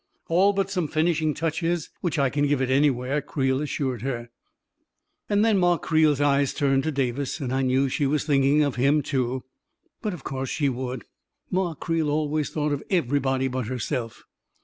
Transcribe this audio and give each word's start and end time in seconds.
"All 0.31 0.51
but 0.51 0.71
some 0.71 0.87
finishing 0.87 1.35
touches 1.35 1.91
which 2.01 2.17
I 2.17 2.31
can 2.31 2.47
give 2.47 2.59
it 2.59 2.71
anywhere,' 2.71 3.19
9 3.21 3.21
Creel 3.27 3.61
assured 3.61 4.01
her. 4.01 4.31
And 5.29 5.45
then 5.45 5.59
Ma 5.59 5.77
Creel's 5.77 6.19
eyes 6.19 6.55
turned 6.55 6.81
to 6.85 6.91
Davis, 6.91 7.39
and 7.39 7.53
I 7.53 7.61
knew 7.61 7.87
she 7.87 8.07
was 8.07 8.23
thinking 8.23 8.63
of 8.63 8.77
him, 8.77 9.03
too. 9.03 9.43
But 10.01 10.15
of 10.15 10.23
course 10.23 10.49
she 10.49 10.69
would! 10.69 11.03
Ma 11.51 11.75
Creel 11.75 12.09
always 12.09 12.49
thought 12.49 12.71
of 12.71 12.81
every 12.89 13.19
body 13.19 13.47
but 13.47 13.67
herself. 13.67 14.23